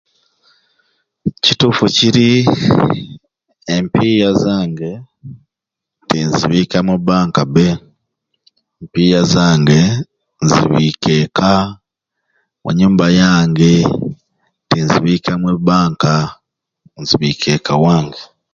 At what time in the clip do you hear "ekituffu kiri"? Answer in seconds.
1.29-2.29